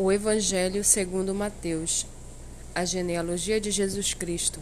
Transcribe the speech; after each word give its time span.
O 0.00 0.12
Evangelho 0.12 0.84
segundo 0.84 1.34
Mateus. 1.34 2.06
A 2.72 2.84
genealogia 2.84 3.60
de 3.60 3.72
Jesus 3.72 4.14
Cristo. 4.14 4.60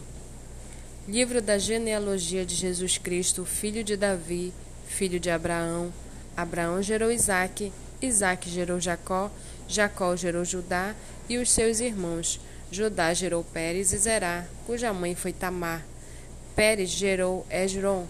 Livro 1.07 1.43
da 1.43 1.59
genealogia 1.59 2.43
de 2.43 2.55
Jesus 2.55 2.97
Cristo, 2.97 3.45
filho 3.45 3.83
de 3.83 3.95
Davi, 3.95 4.51
filho 4.87 5.19
de 5.19 5.29
Abraão. 5.29 5.93
Abraão 6.35 6.81
gerou 6.81 7.11
Isaque, 7.11 7.71
Isaque 8.01 8.49
gerou 8.49 8.79
Jacó, 8.79 9.29
Jacó 9.67 10.15
gerou 10.15 10.43
Judá 10.43 10.95
e 11.29 11.37
os 11.37 11.51
seus 11.51 11.81
irmãos. 11.81 12.39
Judá 12.71 13.13
gerou 13.13 13.43
Pérez 13.43 13.93
e 13.93 13.97
Zerá, 13.99 14.43
cuja 14.65 14.91
mãe 14.91 15.13
foi 15.13 15.33
Tamar. 15.33 15.85
Pérez 16.55 16.89
gerou 16.89 17.45
Esron, 17.51 18.07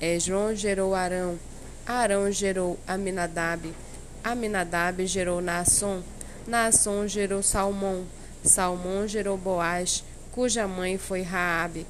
Esron 0.00 0.54
gerou 0.54 0.94
Arão, 0.94 1.40
Arão 1.84 2.30
gerou 2.30 2.78
Aminadab, 2.86 3.74
Aminadab 4.22 5.04
gerou 5.08 5.40
Naasson, 5.40 6.04
Naasson 6.48 7.06
gerou 7.06 7.42
Salmão, 7.42 8.06
Salmão 8.42 9.06
gerou 9.06 9.36
Boaz, 9.36 10.02
cuja 10.32 10.66
mãe 10.66 10.96
foi 10.96 11.20
Raabe. 11.20 11.86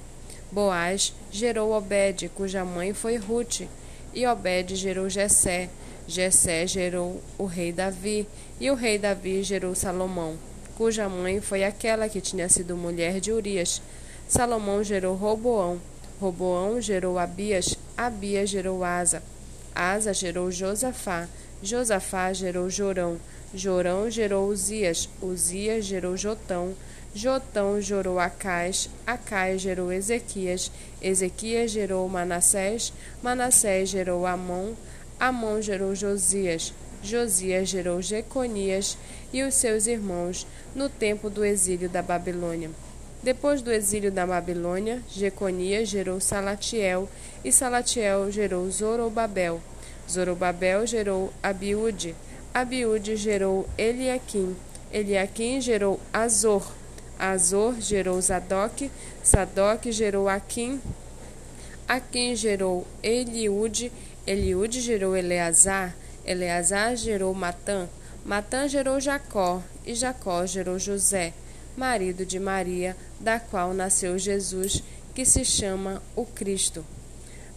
Boaz 0.51 1.15
gerou 1.31 1.71
Obed, 1.73 2.29
cuja 2.31 2.65
mãe 2.65 2.93
foi 2.93 3.19
Ruth, 3.19 3.69
e 4.13 4.27
Obed 4.27 4.75
gerou 4.75 5.09
Jessé. 5.09 5.71
Jessé 6.09 6.67
gerou 6.67 7.23
o 7.39 7.45
rei 7.45 7.71
Davi, 7.71 8.27
e 8.59 8.69
o 8.69 8.75
rei 8.75 8.99
Davi 8.99 9.45
gerou 9.45 9.77
Salomão, 9.77 10.37
cuja 10.77 11.09
mãe 11.09 11.41
foi 11.41 11.63
aquela 11.63 12.09
que 12.09 12.21
tinha 12.21 12.49
sido 12.49 12.77
mulher 12.77 13.21
de 13.21 13.31
Urias. 13.31 13.81
Salomão 14.27 14.83
gerou 14.83 15.15
Roboão, 15.15 15.81
Roboão 16.21 16.81
gerou 16.81 17.17
Abias, 17.17 17.77
Abias 17.97 18.51
gerou 18.51 18.83
Asa, 18.83 19.23
Asa 19.75 20.13
gerou 20.13 20.51
Josafá, 20.51 21.29
Josafá 21.63 22.33
gerou 22.33 22.71
Jorão, 22.71 23.19
Jorão 23.55 24.11
gerou 24.11 24.49
Uzias, 24.49 25.09
Uzias 25.21 25.85
gerou 25.85 26.17
Jotão, 26.17 26.75
Jotão 27.15 27.81
gerou 27.81 28.19
Acais, 28.19 28.89
Acais 29.07 29.61
gerou 29.61 29.93
Ezequias, 29.93 30.71
Ezequias 31.01 31.71
gerou 31.71 32.09
Manassés, 32.09 32.93
Manassés 33.23 33.89
gerou 33.89 34.27
Amon, 34.27 34.75
Amon 35.19 35.61
gerou 35.61 35.95
Josias, 35.95 36.73
Josias 37.03 37.69
gerou 37.69 38.03
Jeconias 38.03 38.97
e 39.33 39.43
os 39.43 39.55
seus 39.55 39.87
irmãos 39.87 40.47
no 40.75 40.89
tempo 40.89 41.31
do 41.31 41.45
exílio 41.45 41.89
da 41.89 42.03
Babilônia. 42.03 42.71
Depois 43.23 43.63
do 43.63 43.73
exílio 43.73 44.13
da 44.13 44.25
Babilônia, 44.25 45.03
Jeconias 45.09 45.89
gerou 45.89 46.21
Salatiel, 46.21 47.09
e 47.45 47.51
Salatiel 47.51 48.31
gerou 48.31 48.71
Zorobabel. 48.71 49.61
Zorobabel 50.09 50.87
gerou 50.87 51.33
Abiúde, 51.43 52.15
Abiúde 52.55 53.17
gerou 53.17 53.69
Eliaquim, 53.77 54.57
Eliaquim 54.93 55.61
gerou 55.61 56.01
Azor, 56.13 56.73
Azor 57.19 57.81
gerou 57.81 58.21
Zadok, 58.21 58.91
Zadok 59.25 59.91
gerou 59.91 60.29
Aquim, 60.29 60.81
Aquim 61.89 62.37
gerou 62.37 62.87
Eliúde, 63.03 63.91
Eliúde 64.27 64.81
gerou 64.81 65.17
Eleazar, 65.17 65.95
Eleazar 66.25 66.97
gerou 66.97 67.35
Matã, 67.35 67.89
Matã 68.25 68.69
gerou 68.69 69.01
Jacó, 69.01 69.63
e 69.85 69.95
Jacó 69.95 70.47
gerou 70.47 70.79
José, 70.79 71.33
marido 71.79 72.27
de 72.27 72.39
Maria, 72.39 72.97
da 73.19 73.41
qual 73.41 73.73
nasceu 73.73 74.19
Jesus, 74.19 74.83
que 75.15 75.25
se 75.25 75.45
chama 75.45 76.03
o 76.15 76.27
Cristo. 76.27 76.85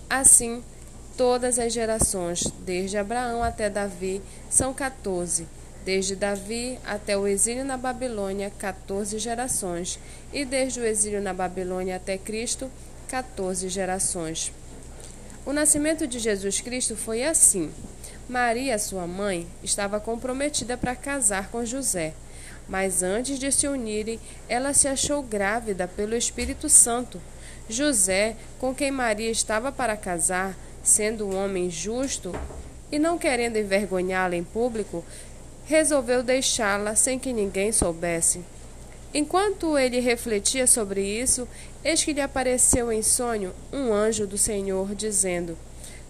Assim, 0.10 0.64
Todas 1.18 1.60
as 1.60 1.74
gerações, 1.74 2.46
desde 2.66 2.98
Abraão 2.98 3.44
até 3.44 3.70
Davi, 3.70 4.22
são 4.50 4.74
14. 4.74 5.46
Desde 5.84 6.16
Davi 6.16 6.80
até 6.86 7.18
o 7.18 7.28
exílio 7.28 7.66
na 7.66 7.78
Babilônia, 7.78 8.52
14 8.58 9.20
gerações. 9.20 10.00
E 10.32 10.46
desde 10.46 10.80
o 10.80 10.86
exílio 10.86 11.22
na 11.22 11.34
Babilônia 11.34 11.98
até 11.98 12.18
Cristo, 12.18 12.72
14 13.08 13.68
gerações. 13.70 14.54
O 15.46 15.52
nascimento 15.52 16.08
de 16.08 16.18
Jesus 16.18 16.62
Cristo 16.62 16.96
foi 16.96 17.24
assim. 17.24 17.72
Maria, 18.30 18.80
sua 18.80 19.06
mãe, 19.06 19.48
estava 19.62 20.00
comprometida 20.00 20.78
para 20.78 20.96
casar 20.96 21.50
com 21.50 21.66
José. 21.66 22.14
Mas 22.72 23.04
antes 23.04 23.38
de 23.38 23.52
se 23.52 23.68
unirem, 23.68 24.18
ela 24.48 24.74
se 24.74 24.88
achou 24.88 25.22
grávida 25.22 25.90
pelo 25.90 26.16
Espírito 26.16 26.70
Santo. 26.70 27.22
José, 27.68 28.38
com 28.60 28.74
quem 28.74 28.90
Maria 28.90 29.30
estava 29.30 29.74
para 29.74 29.98
casar, 29.98 30.58
sendo 30.82 31.28
um 31.28 31.36
homem 31.36 31.70
justo 31.70 32.34
e 32.90 32.98
não 32.98 33.18
querendo 33.18 33.58
envergonhá-la 33.58 34.38
em 34.38 34.44
público, 34.46 35.04
resolveu 35.66 36.24
deixá-la 36.24 36.96
sem 36.96 37.20
que 37.20 37.34
ninguém 37.34 37.74
soubesse. 37.74 38.40
Enquanto 39.14 39.78
ele 39.78 40.00
refletia 40.00 40.66
sobre 40.66 41.02
isso, 41.02 41.46
eis 41.84 42.02
que 42.02 42.14
lhe 42.14 42.22
apareceu 42.22 42.90
em 42.90 43.02
sonho 43.02 43.52
um 43.74 43.92
anjo 43.92 44.26
do 44.26 44.38
Senhor, 44.38 44.96
dizendo: 44.96 45.58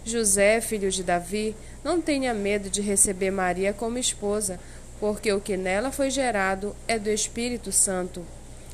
José, 0.05 0.61
filho 0.61 0.91
de 0.91 1.01
Davi, 1.01 1.55
não 1.83 1.99
tenha 1.99 2.35
medo 2.35 2.69
de 2.69 2.81
receber 2.81 3.31
Maria 3.31 3.73
como 3.73 3.97
esposa, 3.97 4.59
porque 5.01 5.33
o 5.33 5.41
que 5.41 5.57
nela 5.57 5.91
foi 5.91 6.09
gerado 6.09 6.73
é 6.87 6.97
do 6.97 7.09
Espírito 7.09 7.73
Santo. 7.73 8.25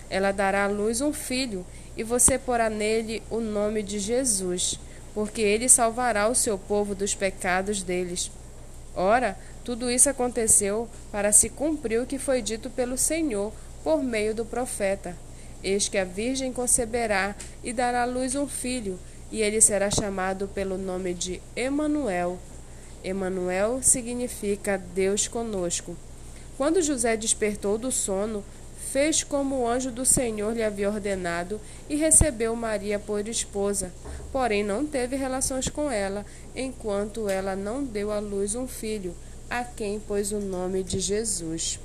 Ela 0.08 0.32
dará 0.32 0.66
à 0.66 0.68
luz 0.68 1.02
um 1.02 1.12
filho, 1.12 1.66
e 1.96 2.04
você 2.04 2.38
porá 2.38 2.70
nele 2.70 3.24
o 3.32 3.40
nome 3.40 3.82
de 3.82 3.98
Jesus 3.98 4.80
porque 5.18 5.42
ele 5.42 5.68
salvará 5.68 6.30
o 6.30 6.36
seu 6.36 6.60
povo 6.60 6.94
dos 6.94 7.16
pecados 7.16 7.82
deles. 7.82 8.30
Ora, 8.96 9.36
tudo 9.64 9.90
isso 9.90 10.08
aconteceu 10.08 10.88
para 11.12 11.32
se 11.32 11.50
cumprir 11.50 12.00
o 12.00 12.06
que 12.06 12.20
foi 12.20 12.40
dito 12.40 12.70
pelo 12.70 12.96
Senhor 13.00 13.52
por 13.84 14.04
meio 14.04 14.36
do 14.36 14.46
profeta. 14.46 15.18
Eis 15.64 15.90
que 15.90 15.98
a 15.98 16.04
Virgem 16.04 16.54
conceberá 16.54 17.36
e 17.64 17.74
dará 17.74 18.04
à 18.04 18.06
luz 18.06 18.36
um 18.36 18.46
filho, 18.48 19.00
e 19.32 19.42
ele 19.42 19.60
será 19.60 19.90
chamado 19.90 20.48
pelo 20.50 20.78
nome 20.78 21.16
de 21.16 21.42
Emanuel. 21.56 22.38
Emanuel 23.04 23.80
significa 23.82 24.78
Deus 24.78 25.28
conosco. 25.28 25.98
Quando 26.58 26.82
José 26.82 27.16
despertou 27.16 27.78
do 27.78 27.92
sono, 27.92 28.44
fez 28.92 29.24
como 29.24 29.60
o 29.60 29.68
anjo 29.68 29.92
do 29.92 30.04
Senhor 30.04 30.56
lhe 30.56 30.64
havia 30.64 30.90
ordenado 30.90 31.62
e 31.88 31.96
recebeu 31.96 32.56
Maria 32.56 32.98
por 32.98 33.28
esposa. 33.28 33.94
Porém, 34.32 34.64
não 34.64 34.84
teve 34.84 35.16
relações 35.16 35.70
com 35.70 35.92
ela, 35.92 36.26
enquanto 36.56 37.30
ela 37.30 37.56
não 37.56 37.84
deu 37.84 38.12
à 38.12 38.18
luz 38.18 38.56
um 38.56 38.68
filho, 38.68 39.14
a 39.48 39.64
quem 39.64 40.00
pôs 40.00 40.32
o 40.32 40.40
nome 40.40 40.84
de 40.84 41.00
Jesus. 41.00 41.80